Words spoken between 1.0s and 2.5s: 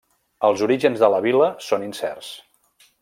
de la vil·la són incerts.